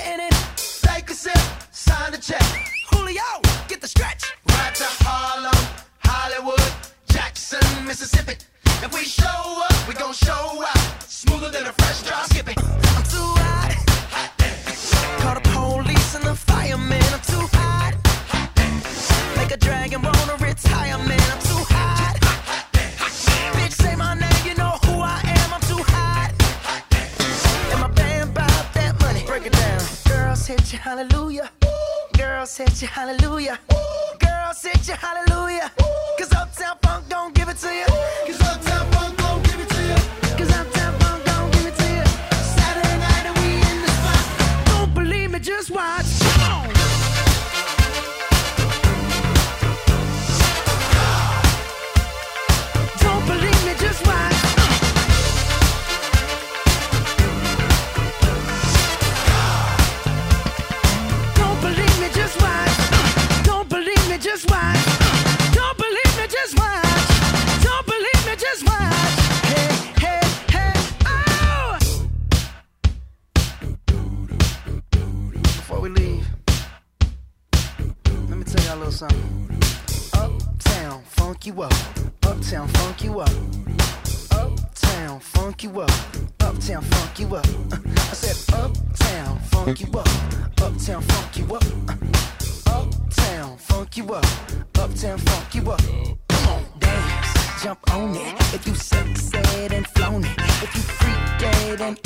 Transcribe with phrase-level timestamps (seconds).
[0.00, 0.32] in it.
[0.56, 1.36] Take a sip,
[1.70, 2.42] sign the check.
[2.90, 3.22] Julio,
[3.68, 4.32] get the stretch.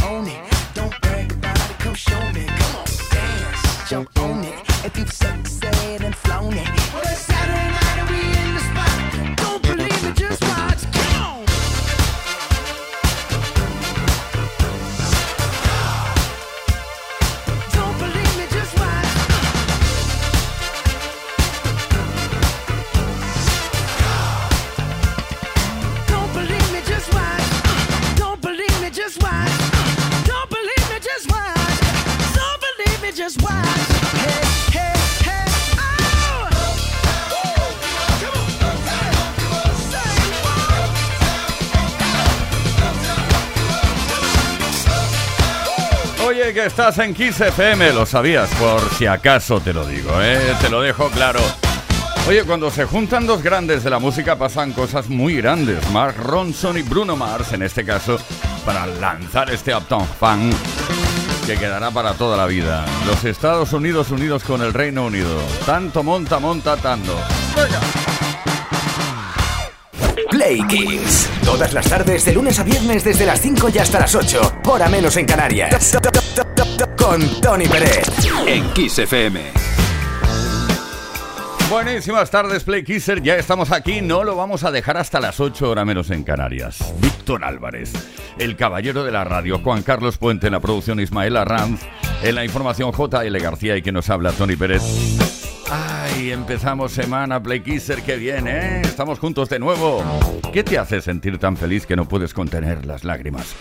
[0.06, 0.42] own it.
[0.74, 2.44] Don't brag about it, come show me.
[2.46, 4.58] Come on, dance, jump on it.
[4.84, 7.35] If you've succeeded and flown it, well,
[46.52, 50.38] que estás en Kiss FM, lo sabías, por si acaso te lo digo, ¿eh?
[50.60, 51.40] te lo dejo claro.
[52.28, 55.88] Oye, cuando se juntan dos grandes de la música pasan cosas muy grandes.
[55.90, 58.18] Mark Ronson y Bruno Mars, en este caso,
[58.64, 60.54] para lanzar este Uptown Funk
[61.46, 62.84] que quedará para toda la vida.
[63.06, 65.40] Los Estados Unidos unidos con el Reino Unido.
[65.64, 67.16] Tanto monta, monta, tanto.
[70.30, 71.28] Play Kiss.
[71.44, 74.58] Todas las tardes, de lunes a viernes, desde las 5 y hasta las 8.
[74.66, 75.70] Hora menos en Canarias.
[76.96, 78.08] Con Tony Pérez.
[78.46, 79.40] En Kiss FM.
[81.70, 83.22] Buenísimas tardes, Play Kisser.
[83.22, 84.00] Ya estamos aquí.
[84.00, 86.94] No lo vamos a dejar hasta las 8 horas menos en Canarias.
[87.00, 87.92] Víctor Álvarez,
[88.38, 89.58] el caballero de la radio.
[89.58, 91.00] Juan Carlos Puente en la producción.
[91.00, 91.80] Ismael Arranz
[92.22, 93.38] En la información J.L.
[93.40, 95.45] García y que nos habla Tony Pérez.
[95.70, 98.80] Ay, empezamos semana Play Kisser, que viene, ¿eh?
[98.82, 100.02] Estamos juntos de nuevo.
[100.52, 103.54] ¿Qué te hace sentir tan feliz que no puedes contener las lágrimas?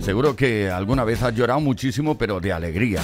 [0.00, 3.00] Seguro que alguna vez has llorado muchísimo, pero de alegría.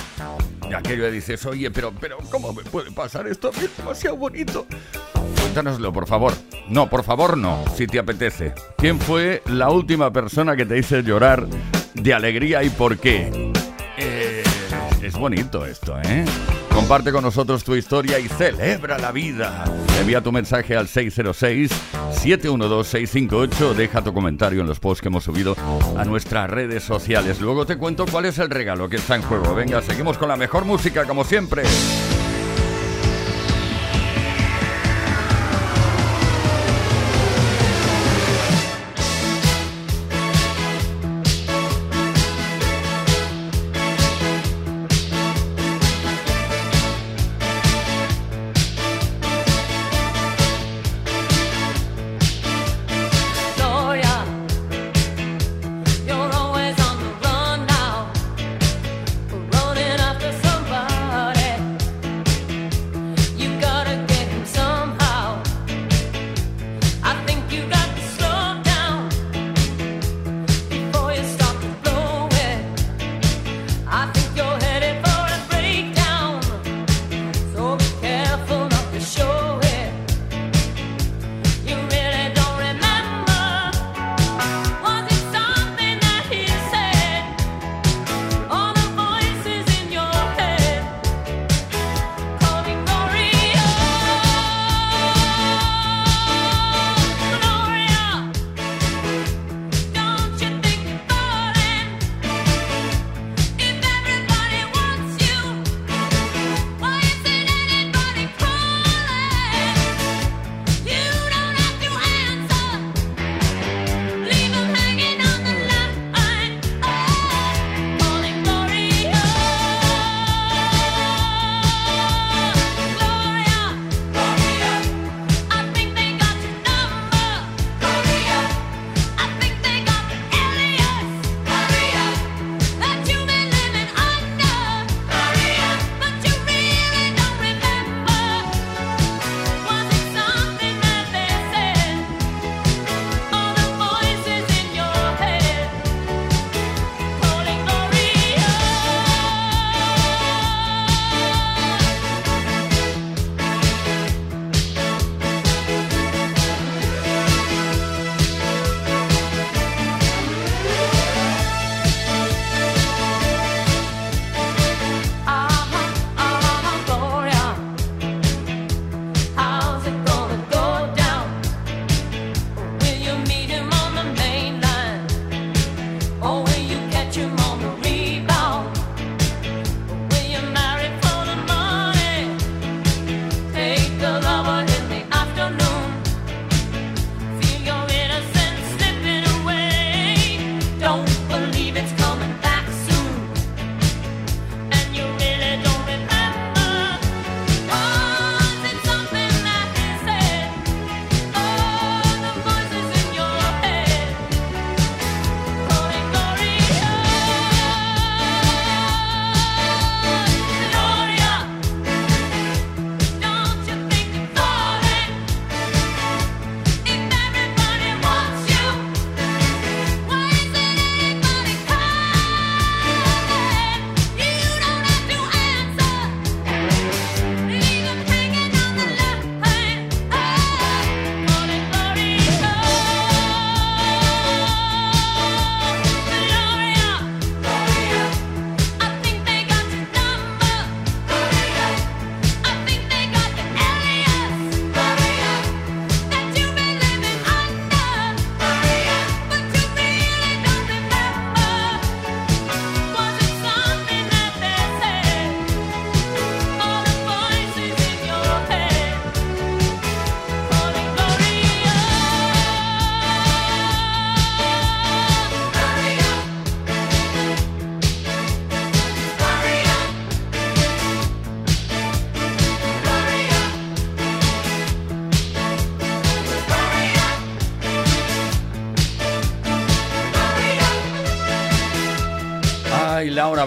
[0.69, 3.51] Y aquello dices, oye, pero, pero, ¿cómo me puede pasar esto?
[3.51, 4.67] Es demasiado bonito.
[5.41, 6.35] Cuéntanoslo, por favor.
[6.69, 8.55] No, por favor, no, si te apetece.
[8.77, 11.47] ¿Quién fue la última persona que te hizo llorar
[11.95, 13.53] de alegría y por qué?
[13.97, 14.43] Eh,
[15.01, 16.25] es bonito esto, ¿eh?
[16.79, 19.65] Comparte con nosotros tu historia y celebra la vida.
[19.99, 23.75] Envía tu mensaje al 606-712-658.
[23.75, 25.57] Deja tu comentario en los posts que hemos subido
[25.97, 27.41] a nuestras redes sociales.
[27.41, 29.57] Luego te cuento cuál es el regalo que está en juego.
[29.57, 31.65] Venga, seguimos con la mejor música como siempre.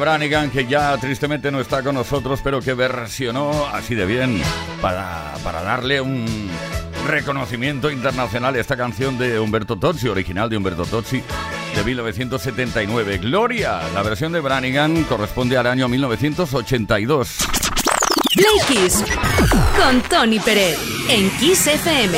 [0.02, 4.42] Branigan, que ya tristemente no está con nosotros, pero que versionó así de bien
[4.82, 6.50] para, para darle un
[7.08, 11.22] reconocimiento internacional a esta canción de Humberto Tozzi, original de Humberto Tozzi
[11.76, 13.20] de 1979.
[13.20, 17.38] Gloria, la versión de Branigan corresponde al año 1982.
[18.34, 18.90] Play
[19.78, 20.80] con Tony Pérez
[21.10, 22.18] en Kiss FM.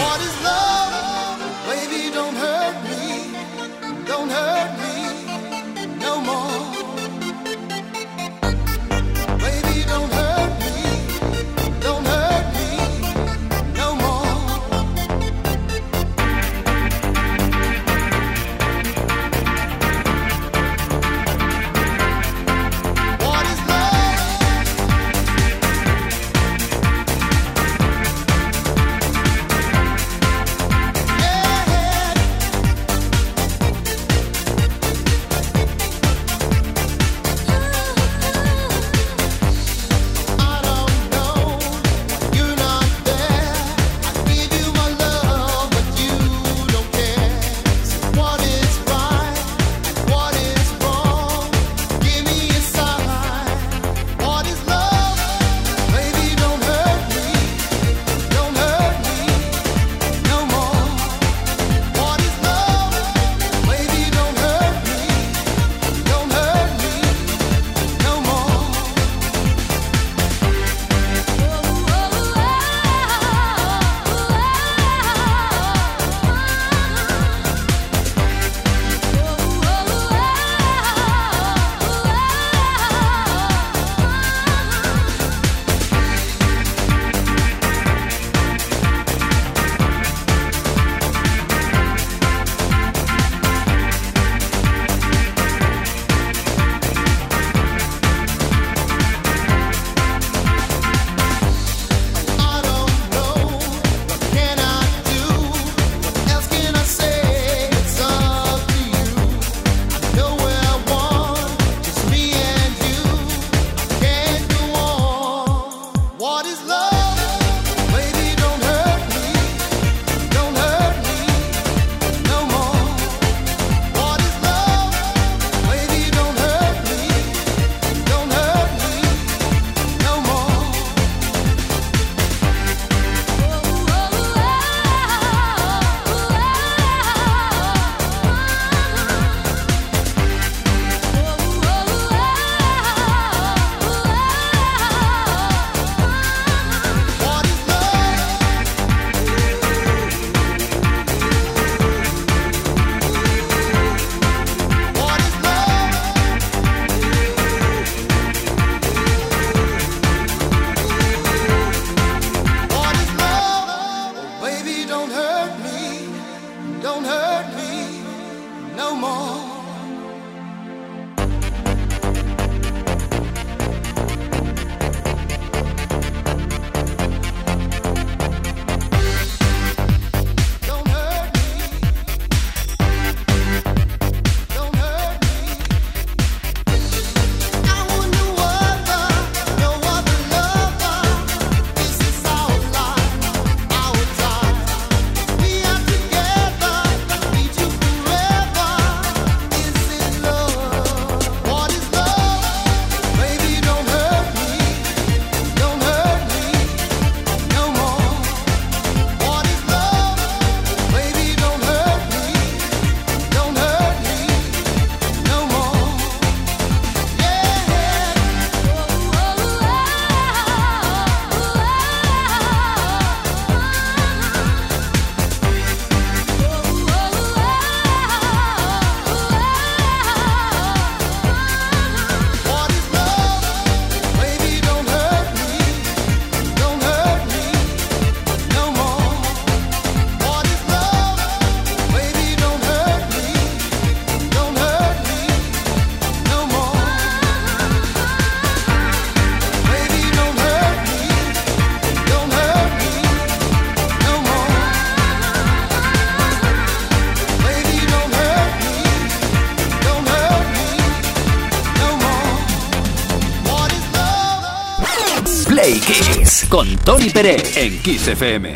[266.84, 268.56] Tony Pérez en Kiss FM.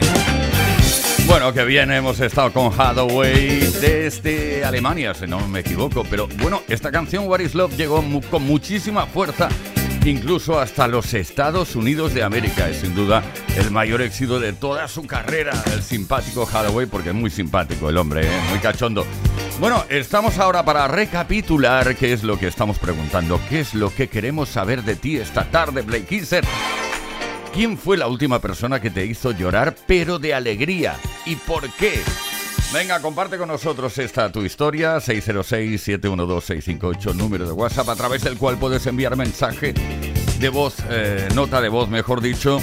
[1.25, 6.03] Bueno, que bien, hemos estado con Hathaway desde Alemania, si no me equivoco.
[6.09, 9.49] Pero bueno, esta canción What is Love llegó con muchísima fuerza
[10.05, 12.69] incluso hasta los Estados Unidos de América.
[12.69, 13.23] Es sin duda
[13.57, 17.97] el mayor éxito de toda su carrera, el simpático Hathaway, porque es muy simpático el
[17.97, 18.39] hombre, ¿eh?
[18.49, 19.05] muy cachondo.
[19.59, 24.07] Bueno, estamos ahora para recapitular qué es lo que estamos preguntando, qué es lo que
[24.07, 26.45] queremos saber de ti esta tarde, Blake Kisser.
[27.57, 30.95] ¿Quién fue la última persona que te hizo llorar, pero de alegría?
[31.25, 32.03] ¿Y por qué?
[32.71, 38.59] Venga, comparte con nosotros esta tu historia, 606-712-658, número de WhatsApp, a través del cual
[38.59, 39.73] puedes enviar mensaje
[40.39, 42.59] de voz, eh, nota de voz, mejor dicho,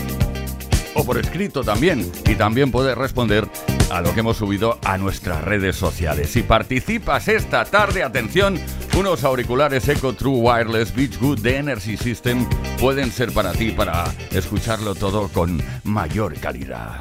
[0.95, 2.09] o por escrito también.
[2.29, 3.49] Y también puedes responder
[3.95, 6.31] a lo que hemos subido a nuestras redes sociales.
[6.31, 8.61] Si participas esta tarde, atención,
[8.99, 12.45] unos auriculares Echo True Wireless Beach Good de Energy System
[12.81, 16.99] pueden ser para ti para escucharlo todo con mayor calidad.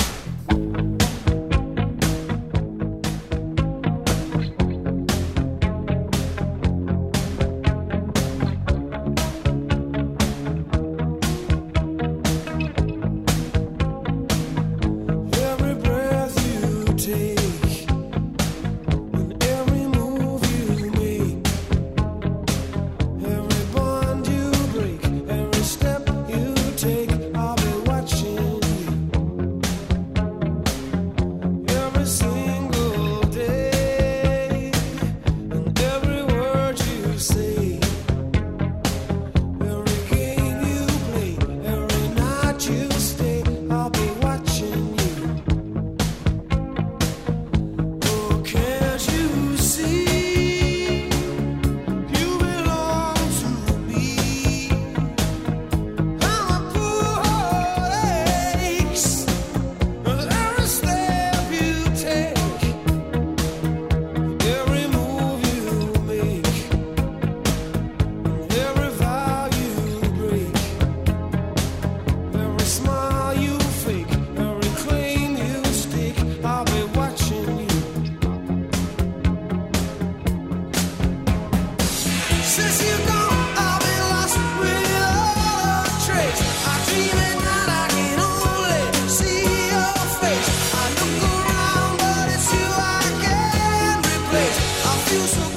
[95.14, 95.53] you so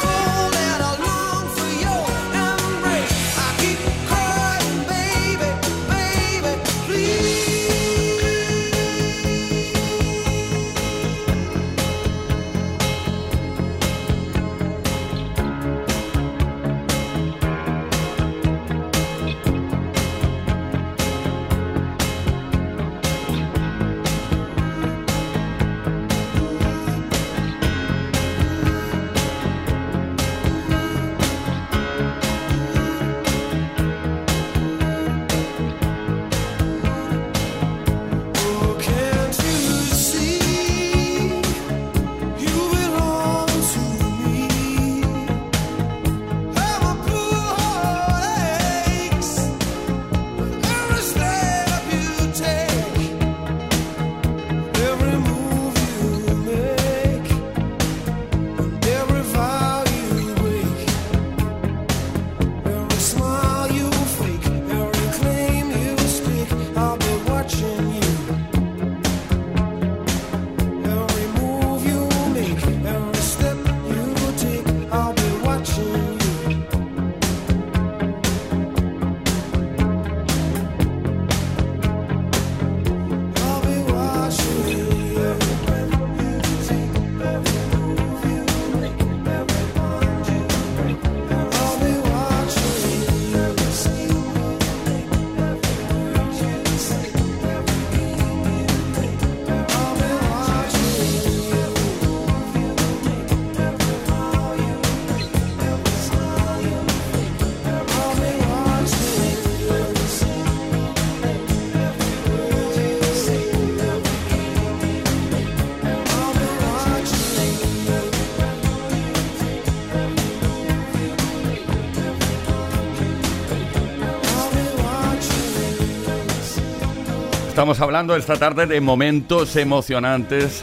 [127.66, 130.62] Estamos hablando esta tarde de momentos emocionantes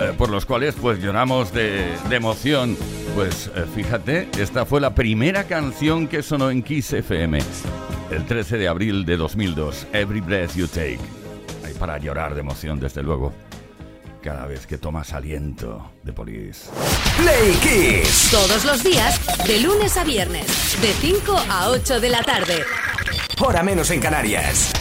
[0.00, 2.74] eh, por los cuales pues lloramos de, de emoción.
[3.14, 7.40] Pues eh, fíjate, esta fue la primera canción que sonó en Kiss FM
[8.10, 10.98] el 13 de abril de 2002, Every Breath You Take.
[11.66, 13.34] Hay para llorar de emoción, desde luego,
[14.22, 16.70] cada vez que tomas aliento de polis.
[17.18, 18.28] Play Kiss.
[18.30, 22.64] Todos los días, de lunes a viernes, de 5 a 8 de la tarde.
[23.38, 24.72] Hora menos en Canarias.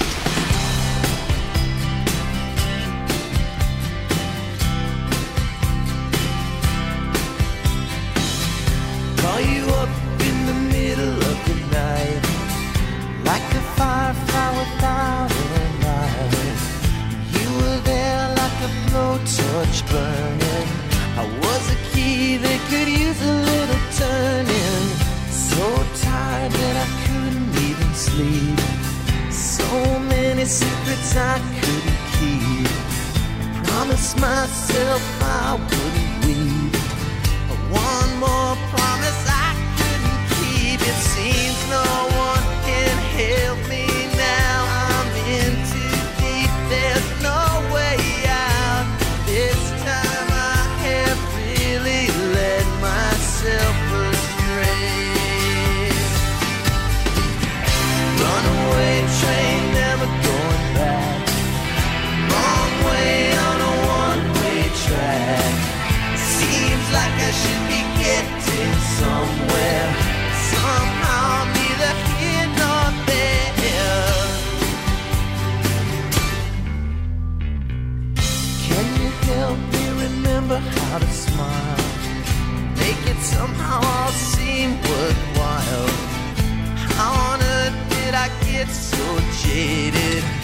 [88.98, 90.37] you're jaded.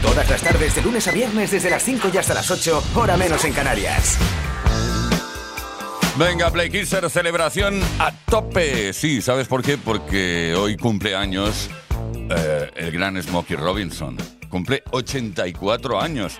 [0.00, 3.16] Todas las tardes de lunes a viernes desde las 5 y hasta las 8, hora
[3.16, 4.16] menos en Canarias.
[6.16, 8.92] Venga, Play Kisser, celebración a tope.
[8.92, 9.78] Sí, ¿sabes por qué?
[9.78, 11.68] Porque hoy cumple años
[12.30, 14.16] eh, el gran Smokey Robinson.
[14.48, 16.38] Cumple 84 años.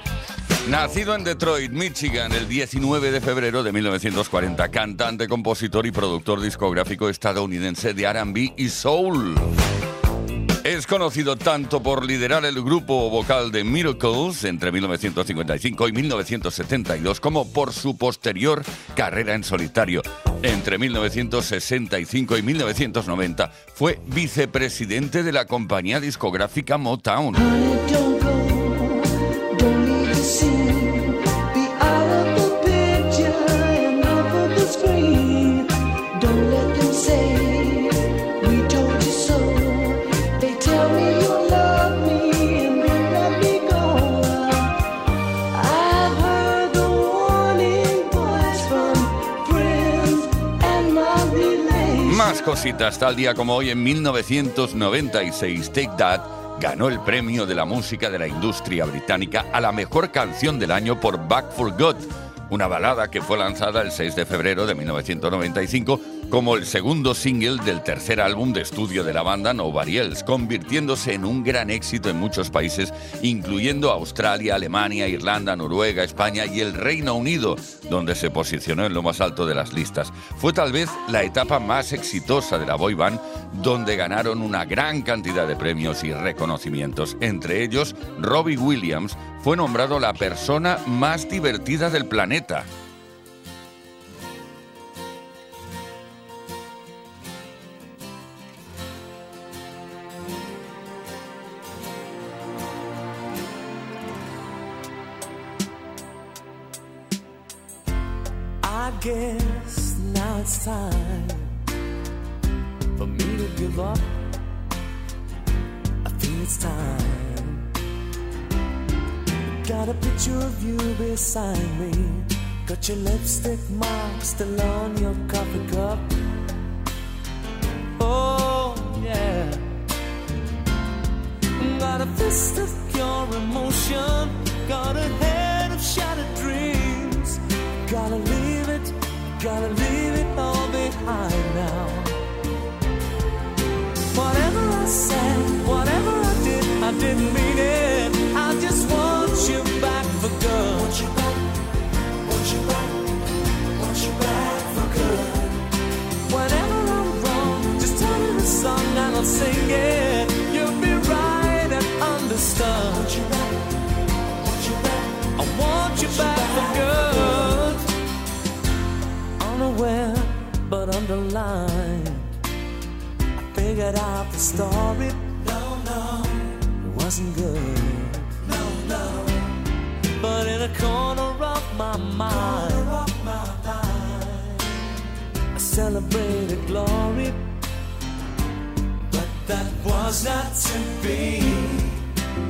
[0.69, 7.09] Nacido en Detroit, Michigan, el 19 de febrero de 1940, cantante, compositor y productor discográfico
[7.09, 9.35] estadounidense de RB y Soul
[10.79, 17.53] es conocido tanto por liderar el grupo vocal de Miracles entre 1955 y 1972 como
[17.53, 18.63] por su posterior
[18.95, 20.03] carrera en solitario.
[20.43, 27.35] Entre 1965 y 1990 fue vicepresidente de la compañía discográfica Motown.
[52.59, 56.21] Cositas, tal día como hoy en 1996, Take That
[56.59, 60.73] ganó el premio de la música de la industria británica a la mejor canción del
[60.73, 61.95] año por Back for Good,
[62.51, 67.63] una balada que fue lanzada el 6 de febrero de 1995 como el segundo single
[67.65, 72.11] del tercer álbum de estudio de la banda Nobody Else, convirtiéndose en un gran éxito
[72.11, 77.57] en muchos países, incluyendo Australia, Alemania, Irlanda, Noruega, España y el Reino Unido,
[77.89, 80.13] donde se posicionó en lo más alto de las listas.
[80.37, 83.19] Fue tal vez la etapa más exitosa de la boy band,
[83.63, 87.17] donde ganaron una gran cantidad de premios y reconocimientos.
[87.21, 92.38] Entre ellos, Robbie Williams fue nombrado la persona más divertida del planeta.
[92.41, 92.88] planeta.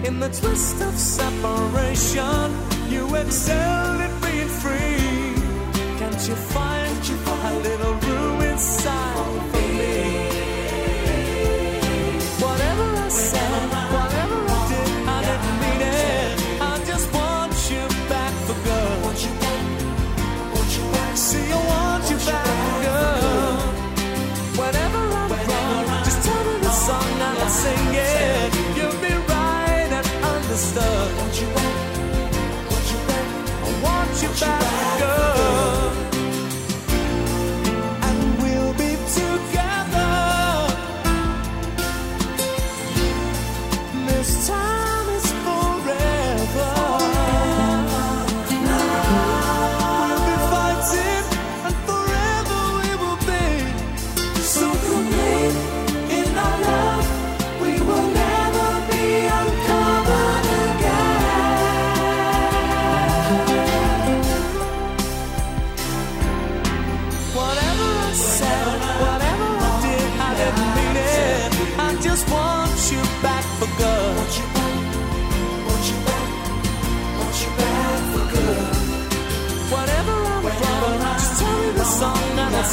[0.09, 2.51] In the twist of separation,
[2.89, 5.99] you excelled at being free.
[5.99, 6.69] Can't you find?
[7.49, 9.58] a little room inside
[30.59, 31.19] and understood.
[31.19, 33.27] Want you back, want you back.
[33.63, 34.98] I want you back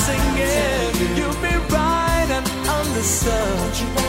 [0.06, 1.18] singing.
[1.18, 4.05] You'll be right and on the sun.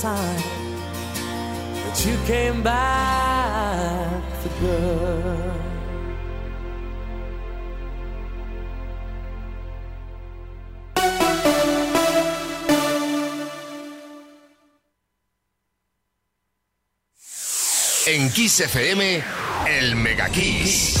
[0.00, 0.42] Time
[1.84, 5.60] that you came back for good.
[18.06, 19.22] En Kiss FM,
[19.66, 21.00] el Mega Kiss.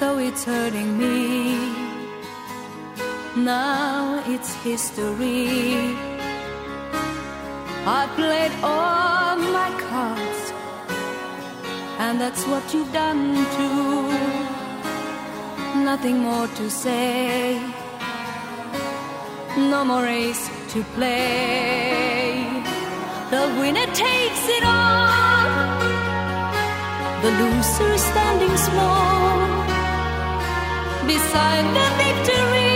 [0.00, 1.86] Though it's hurting me.
[3.36, 5.96] Now it's history.
[7.86, 10.52] I played all my cards,
[11.98, 14.08] and that's what you've done too.
[15.84, 17.60] Nothing more to say,
[19.56, 22.42] no more race to play.
[23.30, 25.80] The winner takes it all,
[27.22, 29.55] the loser standing small
[31.06, 32.75] beside the victory.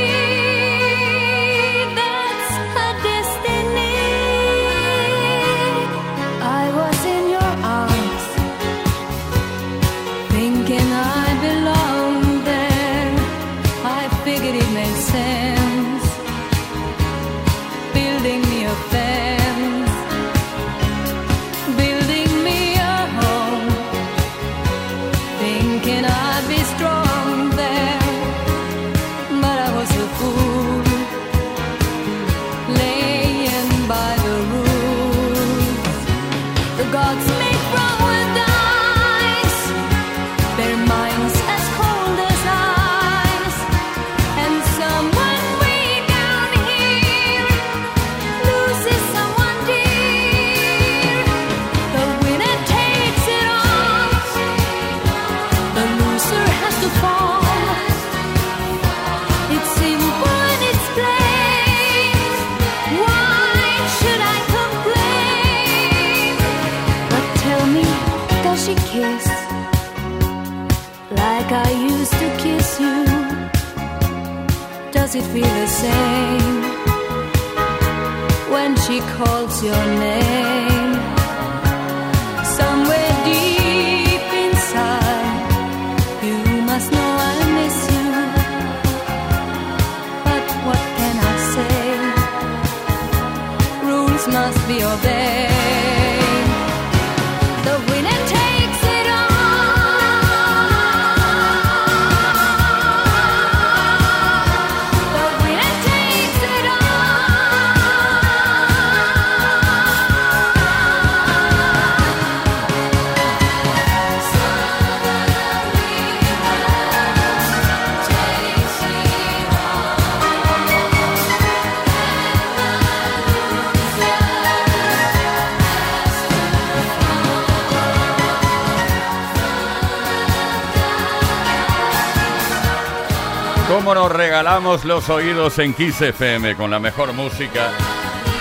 [134.41, 137.73] Regalamos los oídos en Kiss FM con la mejor música?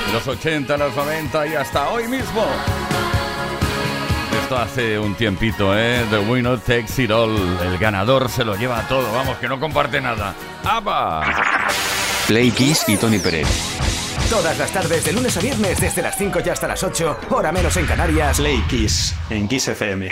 [0.08, 2.46] de Los 80, los 90 y hasta hoy mismo.
[4.42, 6.06] Esto hace un tiempito, ¿eh?
[6.10, 7.36] The winner takes it all.
[7.62, 9.12] El ganador se lo lleva todo.
[9.12, 10.34] Vamos, que no comparte nada.
[10.64, 11.68] ¡Apa!
[12.28, 13.50] Play Kiss y Tony Pérez.
[14.30, 17.52] Todas las tardes, de lunes a viernes, desde las 5 y hasta las 8, hora
[17.52, 18.38] menos en Canarias.
[18.38, 20.12] Play Kiss en Kiss FM.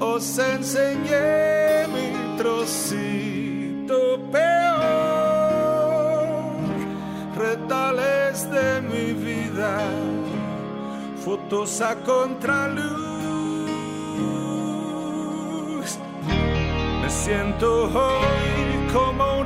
[0.00, 4.76] os enseñé mi trocito peor,
[7.36, 9.78] retales de mi vida,
[11.24, 13.06] fotos a contraluz.
[17.02, 19.45] Me siento hoy como un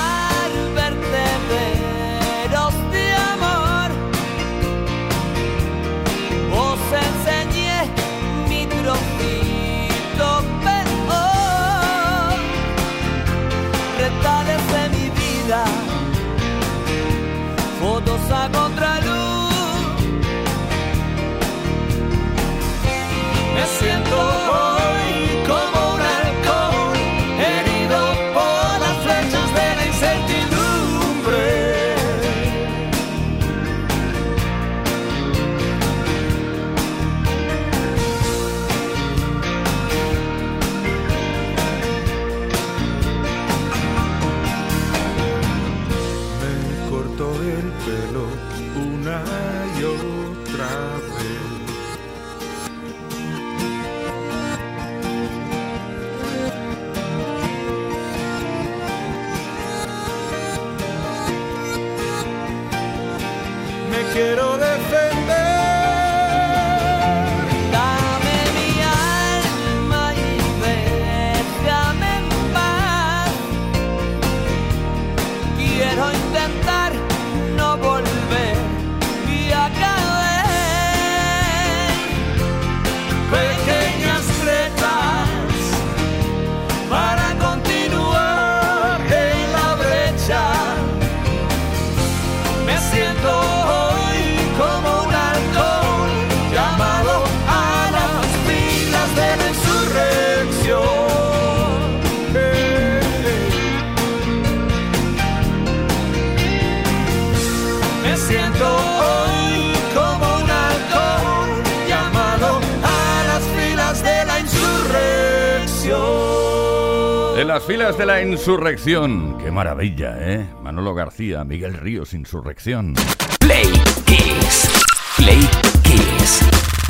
[117.41, 119.35] de las filas de la insurrección.
[119.39, 120.47] Qué maravilla, ¿eh?
[120.61, 122.93] Manolo García, Miguel Ríos, insurrección.
[123.39, 123.65] Play
[124.05, 124.69] Kiss.
[125.17, 125.49] Play
[125.81, 126.41] Kiss.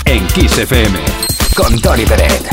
[0.03, 0.99] En Kiss FM.
[1.55, 2.43] Con Tony Peret.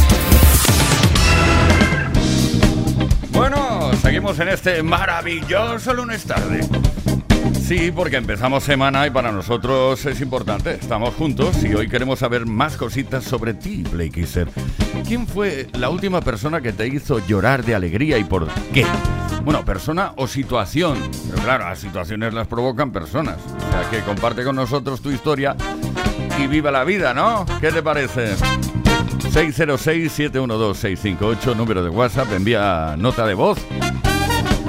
[3.32, 6.60] Bueno, seguimos en este maravilloso lunes tarde.
[7.68, 10.72] Sí, porque empezamos semana y para nosotros es importante.
[10.72, 14.48] Estamos juntos y hoy queremos saber más cositas sobre ti, Play Kisser.
[15.06, 18.86] ¿Quién fue la última persona que te hizo llorar de alegría y por qué?
[19.44, 20.96] Bueno, persona o situación.
[21.28, 23.36] Pero claro, las situaciones las provocan personas.
[23.36, 25.54] O sea que comparte con nosotros tu historia
[26.38, 27.44] y viva la vida, ¿no?
[27.60, 28.34] ¿Qué te parece?
[29.30, 33.58] 606-712-658, número de WhatsApp, envía nota de voz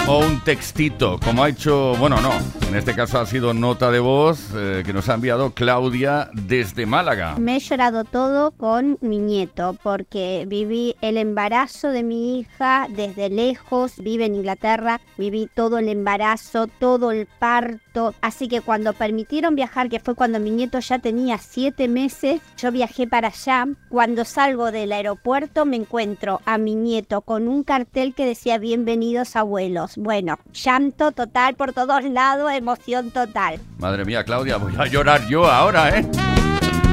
[0.10, 2.32] o un textito, como ha hecho, bueno, no,
[2.70, 6.86] en este caso ha sido nota de voz eh, que nos ha enviado Claudia desde
[6.86, 7.36] Málaga.
[7.40, 13.32] Me he llorado todo con mi nieto porque viví el embarazo de mi hija desde
[13.32, 19.56] lejos, vive en Inglaterra, viví todo el embarazo, todo el parto, así que cuando permitieron
[19.56, 24.26] viajar, que fue cuando mi nieto ya tenía siete meses, yo viajé para allá, cuando
[24.26, 29.98] salgo del aeropuerto me encuentro a mi nieto con un cartel que decía bienvenidos abuelos.
[29.98, 33.60] Bueno, llanto total por todos lados, emoción total.
[33.80, 36.06] Madre mía, Claudia, voy a llorar yo ahora, ¿eh?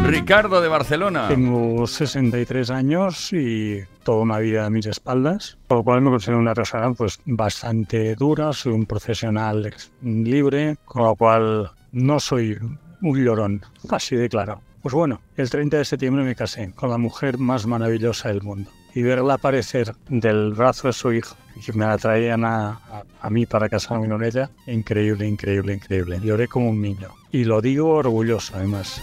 [0.04, 1.28] Ricardo de Barcelona.
[1.28, 6.38] Tengo 63 años y toda una vida a mis espaldas, por lo cual me considero
[6.38, 12.56] una persona pues bastante dura, soy un profesional libre, con lo cual no soy
[13.02, 14.60] un llorón, así de claro.
[14.80, 18.70] Pues bueno, el 30 de septiembre me casé con la mujer más maravillosa del mundo
[18.96, 23.02] y verla aparecer del brazo de su hijo y que me la traían a, a,
[23.20, 26.18] a, mí para casarme con ella, increíble, increíble, increíble.
[26.22, 28.98] Lloré como un niño y lo digo orgulloso además.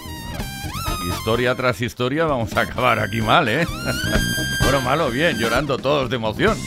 [1.07, 3.67] Historia tras historia vamos a acabar aquí mal, ¿eh?
[4.63, 6.57] bueno, malo, bien, llorando todos de emoción.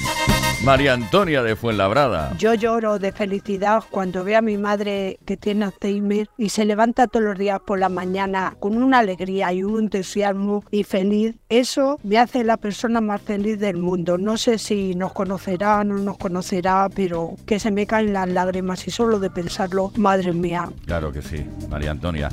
[0.64, 2.34] María Antonia de Fuenlabrada.
[2.38, 7.07] Yo lloro de felicidad cuando veo a mi madre que tiene Alzheimer y se levanta
[7.07, 11.36] todos los días por la mañana con una alegría y un entusiasmo y feliz.
[11.50, 14.18] Eso me hace la persona más feliz del mundo.
[14.18, 18.28] No sé si nos conocerá o no nos conocerá, pero que se me caen las
[18.28, 20.70] lágrimas y solo de pensarlo, madre mía.
[20.86, 22.30] Claro que sí, María Antonia.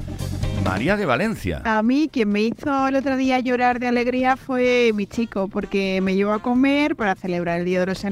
[0.63, 1.61] María de Valencia.
[1.65, 5.99] A mí quien me hizo el otro día llorar de alegría fue mi chico, porque
[6.01, 8.05] me llevó a comer para celebrar el Día de los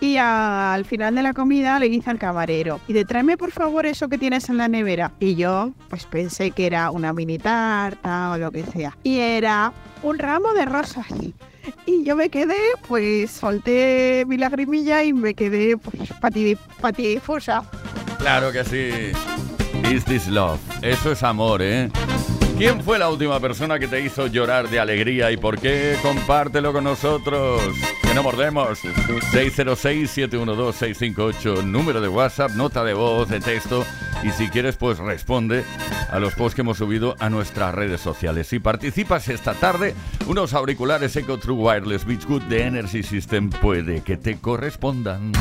[0.00, 3.86] Y al final de la comida le dice al camarero, y de tráeme por favor
[3.86, 5.12] eso que tienes en la nevera.
[5.20, 8.96] Y yo pues pensé que era una mini tarta o lo que sea.
[9.02, 11.06] Y era un ramo de rosas.
[11.84, 12.56] Y yo me quedé,
[12.86, 16.10] pues solté mi lagrimilla y me quedé pues
[16.80, 17.64] patidifusa.
[18.18, 19.92] Claro que sí.
[19.92, 20.60] Is this love?
[20.82, 21.90] Eso es amor, ¿eh?
[22.56, 25.94] ¿Quién fue la última persona que te hizo llorar de alegría y por qué?
[26.00, 27.60] Compártelo con nosotros.
[28.02, 28.82] Que no mordemos.
[28.82, 33.84] 606-712-658, número de WhatsApp, nota de voz, de texto.
[34.22, 35.64] Y si quieres, pues responde
[36.10, 38.46] a los posts que hemos subido a nuestras redes sociales.
[38.46, 39.94] Si participas esta tarde,
[40.26, 45.32] unos auriculares Eco True Wireless Beachwood de Energy System puede que te correspondan.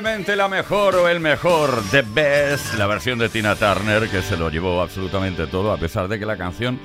[0.00, 4.48] La mejor o el mejor, The Best, la versión de Tina Turner que se lo
[4.48, 6.80] llevó absolutamente todo, a pesar de que la canción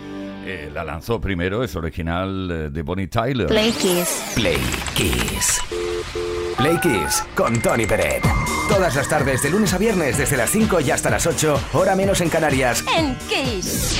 [0.45, 3.47] eh, la lanzó primero, es original eh, de Bonnie Tyler.
[3.47, 4.33] Play Kiss.
[4.35, 4.59] Play
[4.95, 5.61] Kiss.
[6.57, 8.21] Play Kiss con Tony Peret.
[8.67, 11.95] Todas las tardes, de lunes a viernes, desde las 5 y hasta las 8, hora
[11.95, 12.83] menos en Canarias.
[12.97, 13.97] En Kiss.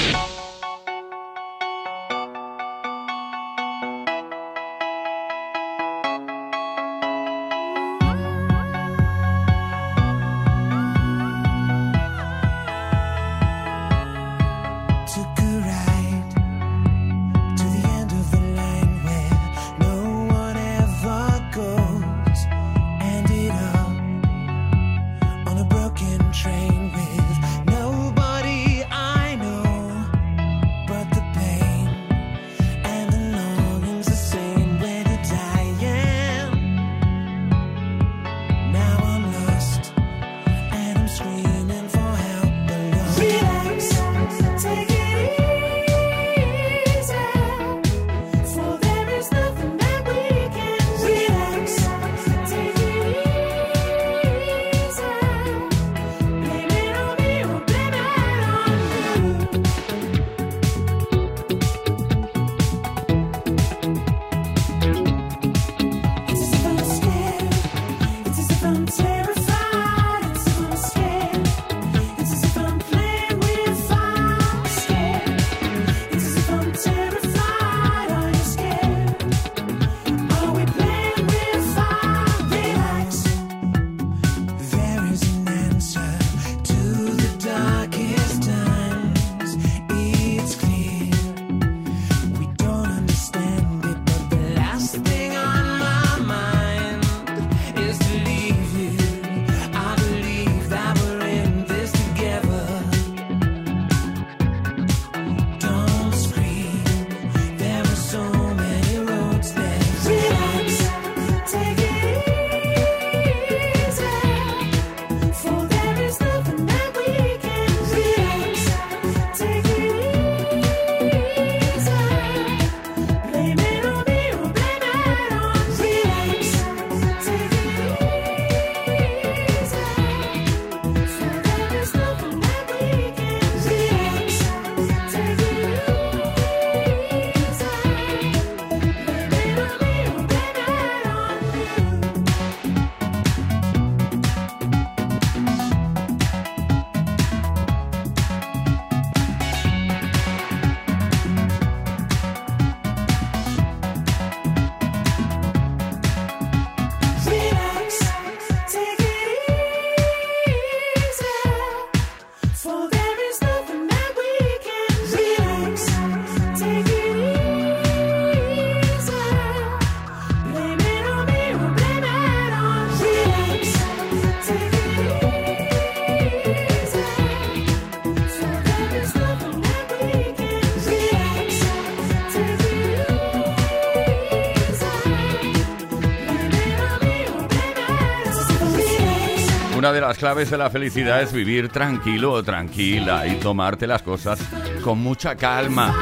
[190.15, 194.39] las claves de la felicidad es vivir tranquilo o tranquila y tomarte las cosas
[194.81, 195.93] con mucha calma.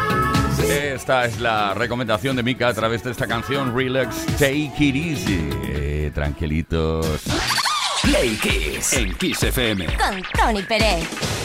[0.70, 6.11] Esta es la recomendación de Mika a través de esta canción Relax, Take It Easy.
[6.14, 7.24] Tranquilitos.
[8.03, 9.88] Play Kiss en Kiss FM.
[9.97, 11.42] Con Tony Pérez.